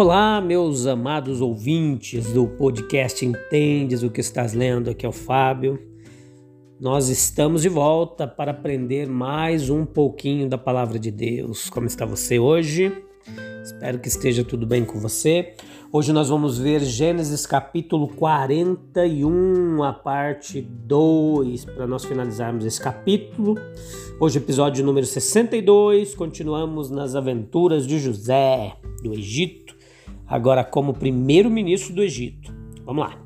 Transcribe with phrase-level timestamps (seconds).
[0.00, 4.90] Olá, meus amados ouvintes do podcast Entendes o que estás lendo?
[4.90, 5.76] Aqui é o Fábio.
[6.78, 11.68] Nós estamos de volta para aprender mais um pouquinho da palavra de Deus.
[11.68, 12.92] Como está você hoje?
[13.60, 15.54] Espero que esteja tudo bem com você.
[15.92, 23.56] Hoje nós vamos ver Gênesis capítulo 41, a parte 2, para nós finalizarmos esse capítulo.
[24.20, 29.77] Hoje, episódio número 62, continuamos nas aventuras de José do Egito
[30.28, 32.54] agora como primeiro-ministro do Egito.
[32.84, 33.18] Vamos lá.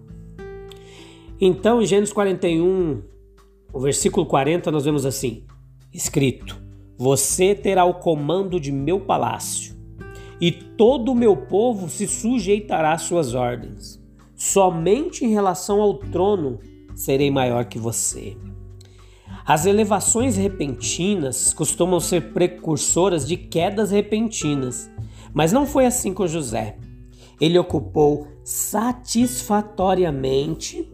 [1.40, 3.02] Então, em Gênesis 41,
[3.72, 5.44] o versículo 40, nós vemos assim:
[5.92, 6.56] escrito:
[6.96, 9.74] Você terá o comando de meu palácio,
[10.40, 14.00] e todo o meu povo se sujeitará às suas ordens.
[14.36, 16.60] Somente em relação ao trono
[16.94, 18.36] serei maior que você.
[19.44, 24.90] As elevações repentinas costumam ser precursoras de quedas repentinas,
[25.34, 26.76] mas não foi assim com José
[27.42, 30.88] ele ocupou satisfatoriamente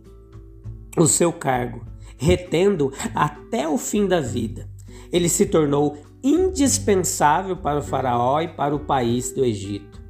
[0.96, 1.84] o seu cargo,
[2.16, 4.66] retendo até o fim da vida.
[5.12, 10.00] Ele se tornou indispensável para o Faraó e para o país do Egito.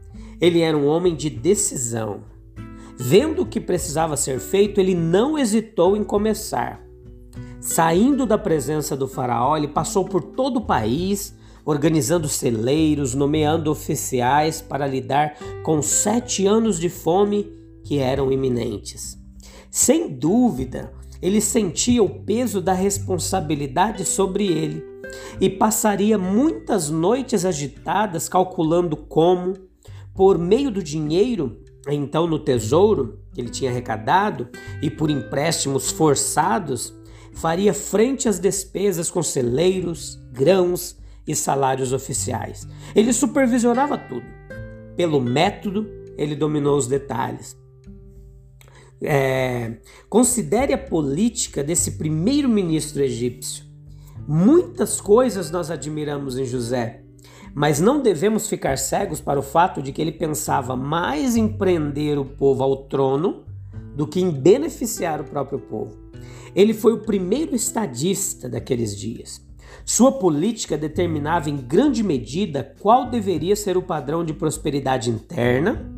[0.41, 2.21] Ele era um homem de decisão.
[2.97, 6.81] Vendo o que precisava ser feito, ele não hesitou em começar.
[7.61, 11.37] Saindo da presença do Faraó, ele passou por todo o país,
[11.69, 17.53] organizando celeiros, nomeando oficiais para lidar com sete anos de fome
[17.85, 19.19] que eram iminentes.
[19.71, 24.83] Sem dúvida, ele sentia o peso da responsabilidade sobre ele
[25.39, 29.53] e passaria muitas noites agitadas calculando como,
[30.15, 34.49] por meio do dinheiro, então no tesouro que ele tinha arrecadado
[34.81, 36.95] e por empréstimos forçados,
[37.35, 40.98] faria frente às despesas com celeiros, grãos,
[41.29, 42.67] e salários oficiais.
[42.97, 44.27] Ele supervisionava tudo.
[44.97, 47.57] Pelo método, ele dominou os detalhes.
[49.01, 49.77] É,
[50.09, 53.65] considere a política desse primeiro-ministro egípcio.
[54.27, 57.03] Muitas coisas nós admiramos em José,
[57.55, 62.19] mas não devemos ficar cegos para o fato de que ele pensava mais em prender
[62.19, 63.45] o povo ao trono
[63.95, 65.97] do que em beneficiar o próprio povo.
[66.55, 69.48] Ele foi o primeiro estadista daqueles dias.
[69.85, 75.91] Sua política determinava em grande medida qual deveria ser o padrão de prosperidade interna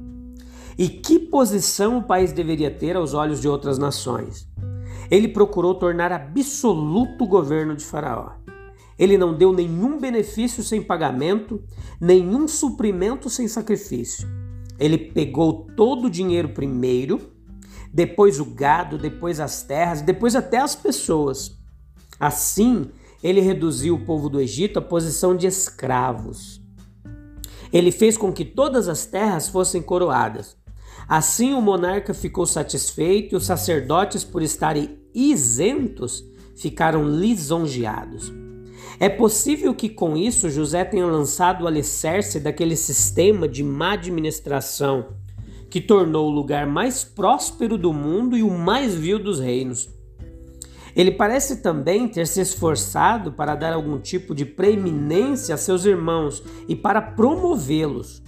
[0.79, 4.49] e que posição o país deveria ter aos olhos de outras nações.
[5.11, 8.33] Ele procurou tornar absoluto o governo de Faraó.
[8.99, 11.63] Ele não deu nenhum benefício sem pagamento,
[12.01, 14.29] nenhum suprimento sem sacrifício.
[14.79, 17.21] Ele pegou todo o dinheiro primeiro,
[17.93, 21.59] depois o gado, depois as terras, depois até as pessoas.
[22.19, 22.91] Assim,
[23.23, 26.61] ele reduziu o povo do Egito à posição de escravos.
[27.73, 30.57] Ele fez com que todas as terras fossem coroadas.
[31.09, 36.25] Assim o monarca ficou satisfeito e os sacerdotes, por estarem isentos,
[36.57, 38.33] ficaram lisonjeados.
[38.99, 45.17] É possível que com isso José tenha lançado o alicerce daquele sistema de má administração
[45.71, 49.89] que tornou o lugar mais próspero do mundo e o mais vil dos reinos.
[50.95, 56.43] Ele parece também ter se esforçado para dar algum tipo de preeminência a seus irmãos
[56.69, 58.23] e para promovê-los,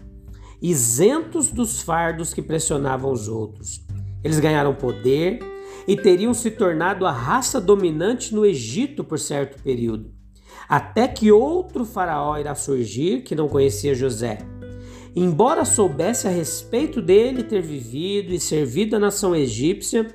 [0.60, 3.84] isentos dos fardos que pressionavam os outros.
[4.22, 5.40] Eles ganharam poder
[5.86, 10.12] e teriam se tornado a raça dominante no Egito por certo período,
[10.68, 14.38] até que outro faraó irá surgir que não conhecia José.
[15.14, 20.06] Embora soubesse a respeito dele ter vivido e servido a nação egípcia,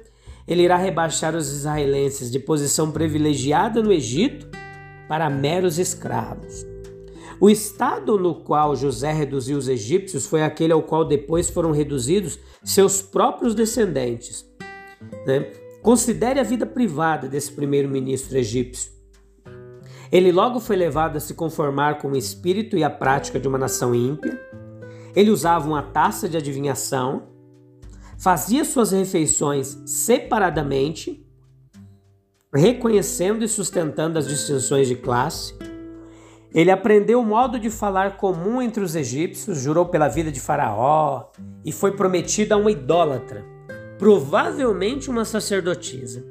[0.47, 4.47] ele irá rebaixar os israelenses de posição privilegiada no Egito
[5.07, 6.65] para meros escravos.
[7.39, 12.39] O estado no qual José reduziu os egípcios foi aquele ao qual depois foram reduzidos
[12.63, 14.45] seus próprios descendentes.
[15.25, 15.51] Né?
[15.83, 18.91] Considere a vida privada desse primeiro-ministro egípcio.
[20.11, 23.57] Ele logo foi levado a se conformar com o espírito e a prática de uma
[23.57, 24.39] nação ímpia.
[25.15, 27.27] Ele usava uma taça de adivinhação
[28.17, 31.23] fazia suas refeições separadamente
[32.53, 35.55] reconhecendo e sustentando as distinções de classe.
[36.53, 41.29] Ele aprendeu o modo de falar comum entre os egípcios, jurou pela vida de Faraó
[41.63, 43.45] e foi prometido a uma idólatra,
[43.99, 46.25] provavelmente uma sacerdotisa.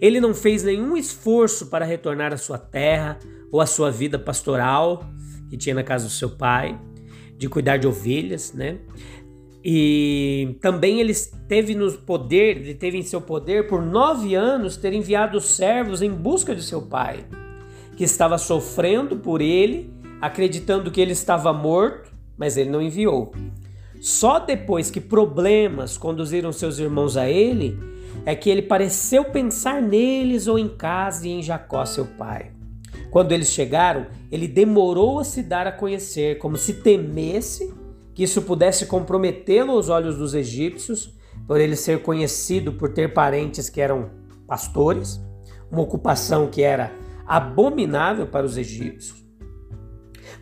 [0.00, 3.18] Ele não fez nenhum esforço para retornar à sua terra
[3.50, 5.04] ou à sua vida pastoral,
[5.48, 6.78] que tinha na casa do seu pai,
[7.36, 8.78] de cuidar de ovelhas, né?
[9.64, 11.14] E também ele
[11.48, 16.10] teve no poder, ele teve em seu poder por nove anos ter enviado servos em
[16.10, 17.24] busca de seu pai,
[17.96, 19.90] que estava sofrendo por ele,
[20.20, 23.32] acreditando que ele estava morto, mas ele não enviou.
[24.02, 27.78] Só depois que problemas conduziram seus irmãos a ele,
[28.26, 32.50] é que ele pareceu pensar neles ou em casa e em Jacó, seu pai.
[33.10, 37.72] Quando eles chegaram, ele demorou a se dar a conhecer, como se temesse
[38.14, 41.12] que isso pudesse comprometê-lo aos olhos dos egípcios,
[41.46, 44.10] por ele ser conhecido por ter parentes que eram
[44.46, 45.20] pastores,
[45.70, 46.92] uma ocupação que era
[47.26, 49.24] abominável para os egípcios.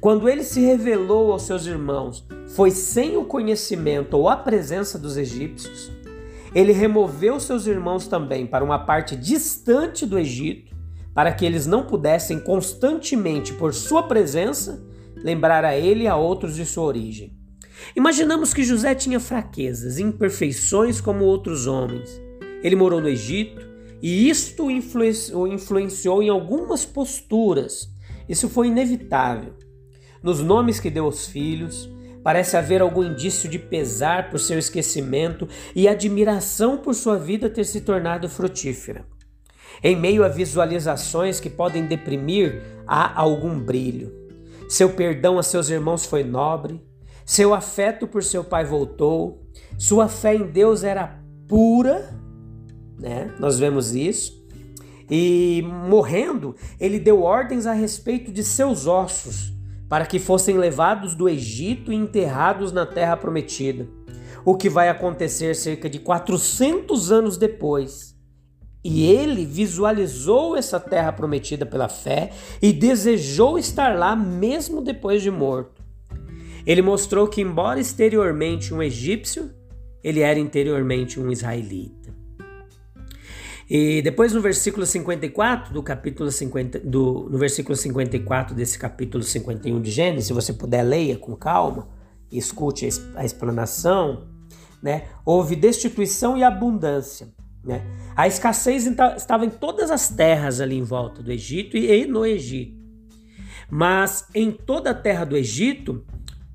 [0.00, 5.16] Quando ele se revelou aos seus irmãos, foi sem o conhecimento ou a presença dos
[5.16, 5.90] egípcios.
[6.54, 10.76] Ele removeu seus irmãos também para uma parte distante do Egito,
[11.14, 14.84] para que eles não pudessem constantemente, por sua presença,
[15.16, 17.42] lembrar a ele e a outros de sua origem.
[17.94, 22.20] Imaginamos que José tinha fraquezas, imperfeições como outros homens.
[22.62, 23.67] Ele morou no Egito
[24.00, 27.88] e isto o influenciou em algumas posturas.
[28.29, 29.55] Isso foi inevitável.
[30.23, 31.90] Nos nomes que deu aos filhos,
[32.23, 37.64] parece haver algum indício de pesar por seu esquecimento e admiração por sua vida ter
[37.64, 39.05] se tornado frutífera.
[39.82, 44.12] Em meio a visualizações que podem deprimir, há algum brilho.
[44.69, 46.81] Seu perdão a seus irmãos foi nobre,
[47.24, 49.42] seu afeto por seu pai voltou,
[49.78, 52.19] sua fé em Deus era pura,
[52.98, 53.34] né?
[53.38, 54.42] Nós vemos isso.
[55.10, 59.52] E morrendo, ele deu ordens a respeito de seus ossos,
[59.88, 63.86] para que fossem levados do Egito e enterrados na terra prometida.
[64.44, 68.16] O que vai acontecer cerca de 400 anos depois.
[68.84, 72.30] E ele visualizou essa terra prometida pela fé
[72.60, 75.81] e desejou estar lá mesmo depois de morto.
[76.67, 79.50] Ele mostrou que, embora exteriormente um egípcio,
[80.03, 82.03] ele era interiormente um israelita.
[83.69, 89.81] E depois no versículo 54 do capítulo 50, do, no versículo 54 desse capítulo 51
[89.81, 91.88] de Gênesis, se você puder leia com calma
[92.31, 94.29] e escute a explanação,
[94.82, 95.05] né?
[95.25, 97.29] Houve destituição e abundância,
[97.65, 97.82] né?
[98.15, 98.87] A escassez
[99.17, 102.82] estava em todas as terras ali em volta do Egito e no Egito.
[103.70, 106.05] Mas em toda a terra do Egito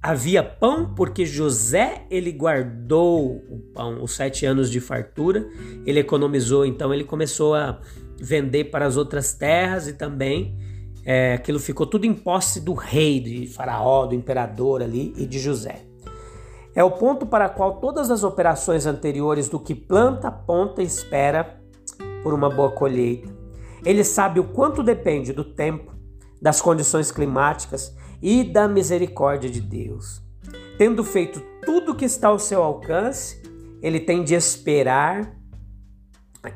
[0.01, 5.47] Havia pão porque José ele guardou o pão, os sete anos de fartura,
[5.85, 7.79] ele economizou, então ele começou a
[8.19, 10.57] vender para as outras terras e também
[11.03, 15.39] é, aquilo ficou tudo em posse do rei, de Faraó, do imperador ali e de
[15.39, 15.83] José.
[16.75, 21.59] É o ponto para qual todas as operações anteriores do que planta, aponta e espera
[22.21, 23.29] por uma boa colheita.
[23.85, 25.91] Ele sabe o quanto depende do tempo,
[26.41, 30.21] das condições climáticas e da misericórdia de Deus.
[30.77, 33.41] Tendo feito tudo o que está ao seu alcance,
[33.81, 35.35] ele tem de esperar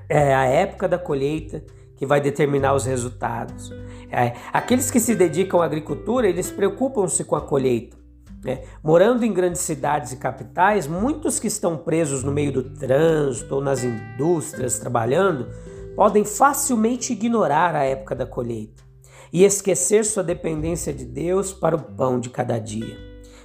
[0.08, 1.64] é, a época da colheita
[1.98, 3.72] que vai determinar os resultados.
[4.10, 7.98] É, aqueles que se dedicam à agricultura, eles preocupam-se com a colheita.
[8.44, 8.64] Né?
[8.84, 13.62] Morando em grandes cidades e capitais, muitos que estão presos no meio do trânsito ou
[13.62, 15.48] nas indústrias trabalhando
[15.96, 18.91] podem facilmente ignorar a época da colheita
[19.32, 22.98] e esquecer sua dependência de Deus para o pão de cada dia.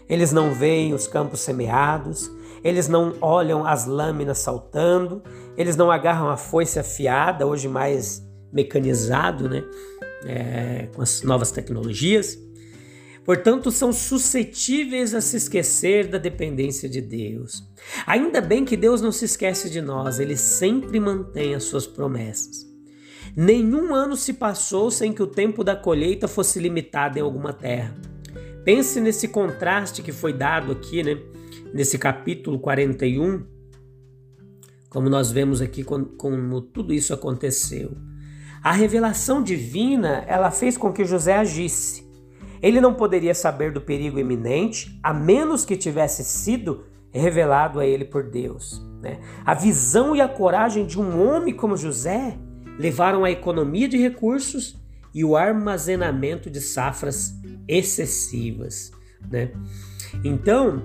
[0.09, 2.31] Eles não veem os campos semeados,
[2.62, 5.23] eles não olham as lâminas saltando,
[5.57, 9.62] eles não agarram a foice afiada, hoje mais mecanizado, né?
[10.25, 12.38] É, com as novas tecnologias.
[13.25, 17.69] Portanto, são suscetíveis a se esquecer da dependência de Deus.
[18.07, 22.75] Ainda bem que Deus não se esquece de nós, ele sempre mantém as suas promessas.
[23.37, 27.95] Nenhum ano se passou sem que o tempo da colheita fosse limitado em alguma terra.
[28.64, 31.19] Pense nesse contraste que foi dado aqui, né?
[31.75, 33.45] Nesse capítulo 41,
[34.88, 37.95] como nós vemos aqui como tudo isso aconteceu.
[38.62, 42.11] A revelação divina, ela fez com que José agisse.
[42.62, 48.07] Ele não poderia saber do perigo iminente, a menos que tivesse sido revelado a ele
[48.07, 48.83] por Deus.
[49.02, 49.21] Né?
[49.45, 52.38] A visão e a coragem de um homem como José
[52.78, 54.76] levaram à economia de recursos
[55.14, 57.35] e o armazenamento de safras
[57.66, 58.92] excessivas.
[59.30, 59.50] Né?
[60.23, 60.83] Então,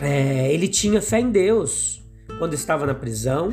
[0.00, 2.00] é, ele tinha fé em Deus
[2.38, 3.52] quando estava na prisão,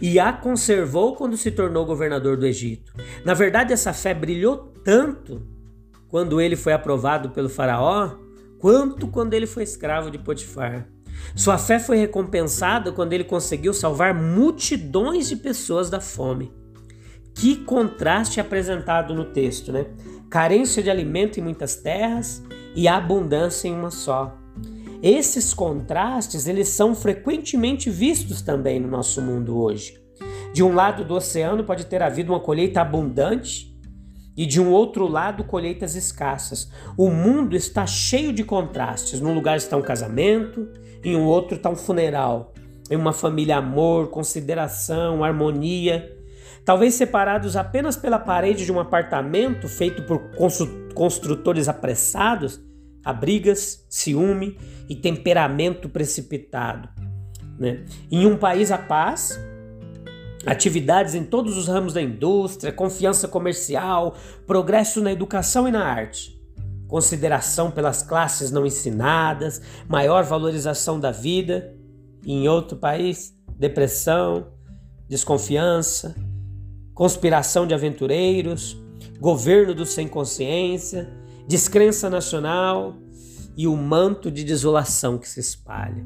[0.00, 2.92] e a conservou quando se tornou governador do Egito.
[3.24, 5.46] Na verdade, essa fé brilhou tanto
[6.08, 8.16] quando ele foi aprovado pelo Faraó,
[8.58, 10.88] quanto quando ele foi escravo de Potifar.
[11.34, 16.52] Sua fé foi recompensada quando ele conseguiu salvar multidões de pessoas da fome.
[17.34, 19.86] Que contraste apresentado no texto, né?
[20.28, 22.42] Carência de alimento em muitas terras
[22.74, 24.36] e abundância em uma só.
[25.02, 29.96] Esses contrastes, eles são frequentemente vistos também no nosso mundo hoje.
[30.52, 33.68] De um lado do oceano pode ter havido uma colheita abundante
[34.36, 36.70] e de um outro lado colheitas escassas.
[36.96, 39.20] O mundo está cheio de contrastes.
[39.20, 40.68] Num lugar está um casamento,
[41.04, 42.52] em um outro está um funeral.
[42.90, 46.16] Em uma família, amor, consideração, harmonia.
[46.64, 50.30] Talvez separados apenas pela parede de um apartamento feito por
[50.94, 52.60] construtores apressados,
[53.04, 56.88] há brigas, ciúme e temperamento precipitado.
[57.58, 57.84] Né?
[58.10, 59.38] Em um país a paz,
[60.46, 64.14] atividades em todos os ramos da indústria, confiança comercial,
[64.46, 66.37] progresso na educação e na arte,
[66.88, 71.72] consideração pelas classes não ensinadas, maior valorização da vida.
[72.24, 74.48] E em outro país, depressão,
[75.08, 76.16] desconfiança,
[76.94, 78.76] conspiração de aventureiros,
[79.20, 81.08] governo do sem consciência,
[81.46, 82.96] descrença nacional
[83.56, 86.04] e o manto de desolação que se espalha.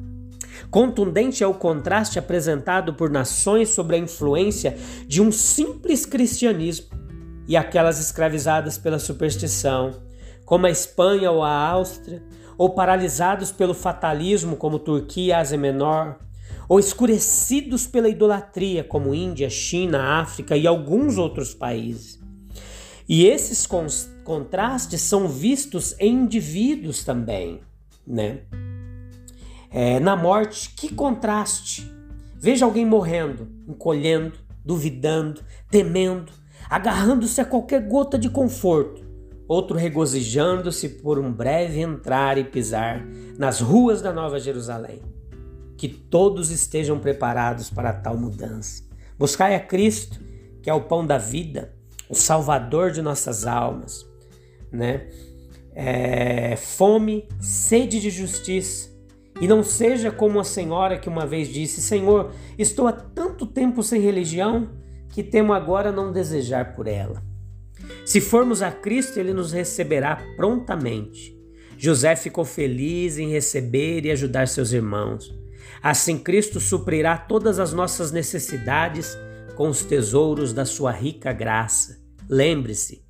[0.69, 6.87] Contundente é o contraste apresentado por nações sobre a influência de um simples cristianismo
[7.47, 9.91] e aquelas escravizadas pela superstição,
[10.53, 12.21] como a Espanha ou a Áustria,
[12.55, 16.19] ou paralisados pelo fatalismo, como Turquia e Ásia Menor,
[16.69, 22.21] ou escurecidos pela idolatria, como Índia, China, África e alguns outros países.
[23.09, 23.67] E esses
[24.23, 27.61] contrastes são vistos em indivíduos também,
[28.05, 28.41] né?
[29.71, 31.91] É, na morte, que contraste!
[32.35, 35.41] Veja alguém morrendo, encolhendo, duvidando,
[35.71, 36.31] temendo,
[36.69, 39.02] agarrando-se a qualquer gota de conforto,
[39.47, 43.05] outro regozijando-se por um breve entrar e pisar
[43.37, 45.01] nas ruas da Nova Jerusalém.
[45.77, 48.83] Que todos estejam preparados para tal mudança.
[49.17, 50.19] Buscai a Cristo,
[50.61, 51.73] que é o pão da vida,
[52.09, 54.05] o Salvador de nossas almas,
[54.71, 55.07] né?
[55.75, 58.91] É, fome, sede de justiça.
[59.41, 63.81] E não seja como a senhora que uma vez disse: Senhor, estou há tanto tempo
[63.81, 64.69] sem religião
[65.09, 67.32] que temo agora não desejar por ela.
[68.05, 71.37] Se formos a Cristo, ele nos receberá prontamente.
[71.77, 75.33] José ficou feliz em receber e ajudar seus irmãos.
[75.81, 79.17] Assim, Cristo suprirá todas as nossas necessidades
[79.55, 82.01] com os tesouros da sua rica graça.
[82.29, 83.03] Lembre-se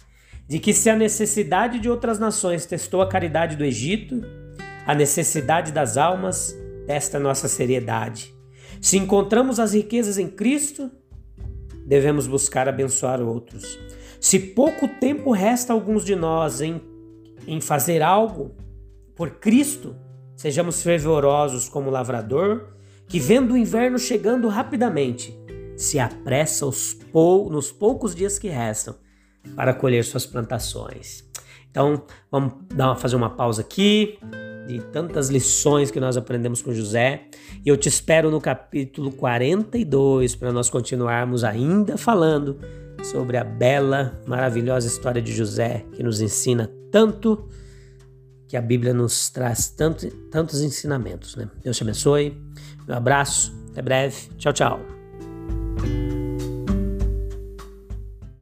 [0.47, 4.21] de que se a necessidade de outras nações testou a caridade do Egito,
[4.85, 8.33] a necessidade das almas testa nossa seriedade.
[8.81, 10.91] Se encontramos as riquezas em Cristo,
[11.85, 13.79] devemos buscar abençoar outros.
[14.23, 16.81] Se pouco tempo resta a alguns de nós em,
[17.45, 18.55] em fazer algo
[19.17, 19.97] por Cristo,
[20.33, 22.69] sejamos fervorosos como lavrador,
[23.05, 25.37] que vendo o inverno chegando rapidamente,
[25.75, 26.65] se apressa
[27.11, 28.95] pou, nos poucos dias que restam
[29.57, 31.25] para colher suas plantações.
[31.69, 32.01] Então,
[32.31, 34.17] vamos uma, fazer uma pausa aqui
[34.65, 37.25] de tantas lições que nós aprendemos com José.
[37.65, 42.57] E eu te espero no capítulo 42 para nós continuarmos ainda falando
[43.03, 47.49] sobre a bela, maravilhosa história de José que nos ensina tanto,
[48.47, 51.35] que a Bíblia nos traz tanto, tantos ensinamentos.
[51.35, 51.49] Né?
[51.61, 52.37] Deus te abençoe.
[52.87, 54.29] Um abraço, até breve.
[54.37, 54.92] Tchau, tchau.